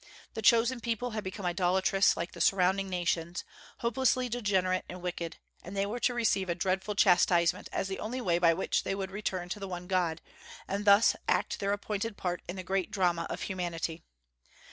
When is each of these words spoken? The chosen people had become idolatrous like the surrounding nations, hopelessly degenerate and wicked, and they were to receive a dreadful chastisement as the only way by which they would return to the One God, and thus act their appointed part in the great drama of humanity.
The 0.33 0.41
chosen 0.41 0.79
people 0.79 1.11
had 1.11 1.23
become 1.23 1.45
idolatrous 1.45 2.17
like 2.17 2.31
the 2.31 2.41
surrounding 2.41 2.89
nations, 2.89 3.43
hopelessly 3.81 4.29
degenerate 4.29 4.83
and 4.89 4.99
wicked, 5.03 5.37
and 5.61 5.77
they 5.77 5.85
were 5.85 5.99
to 5.99 6.15
receive 6.15 6.49
a 6.49 6.55
dreadful 6.55 6.95
chastisement 6.95 7.69
as 7.71 7.87
the 7.87 7.99
only 7.99 8.19
way 8.19 8.39
by 8.39 8.55
which 8.55 8.81
they 8.81 8.95
would 8.95 9.11
return 9.11 9.47
to 9.49 9.59
the 9.59 9.67
One 9.67 9.85
God, 9.85 10.19
and 10.67 10.85
thus 10.85 11.15
act 11.27 11.59
their 11.59 11.71
appointed 11.71 12.17
part 12.17 12.41
in 12.47 12.55
the 12.55 12.63
great 12.63 12.89
drama 12.89 13.27
of 13.29 13.43
humanity. 13.43 14.01